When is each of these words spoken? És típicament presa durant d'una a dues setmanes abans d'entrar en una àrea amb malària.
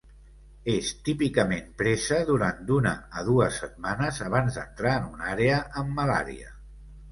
És 0.75 0.87
típicament 1.09 1.67
presa 1.81 2.21
durant 2.29 2.63
d'una 2.71 2.95
a 3.21 3.25
dues 3.29 3.61
setmanes 3.67 4.19
abans 4.31 4.59
d'entrar 4.59 4.97
en 5.03 5.09
una 5.13 5.31
àrea 5.37 5.63
amb 5.85 5.97
malària. 6.03 6.53